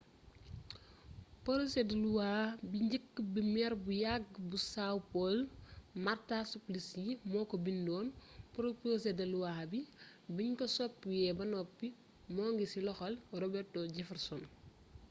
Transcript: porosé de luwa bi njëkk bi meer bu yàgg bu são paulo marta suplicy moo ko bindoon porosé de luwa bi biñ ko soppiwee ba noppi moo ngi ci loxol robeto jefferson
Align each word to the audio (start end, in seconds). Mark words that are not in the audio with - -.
porosé 1.45 1.81
de 1.89 1.95
luwa 2.03 2.29
bi 2.69 2.77
njëkk 2.85 3.13
bi 3.33 3.41
meer 3.53 3.73
bu 3.83 3.91
yàgg 4.03 4.31
bu 4.49 4.57
são 4.71 4.95
paulo 5.11 5.43
marta 6.05 6.37
suplicy 6.51 7.05
moo 7.31 7.45
ko 7.49 7.55
bindoon 7.65 8.07
porosé 8.83 9.11
de 9.19 9.25
luwa 9.33 9.51
bi 9.71 9.79
biñ 10.35 10.51
ko 10.59 10.65
soppiwee 10.75 11.31
ba 11.37 11.43
noppi 11.51 11.87
moo 12.33 12.49
ngi 12.53 12.65
ci 12.71 12.79
loxol 12.87 13.13
robeto 13.41 13.79
jefferson 13.95 14.41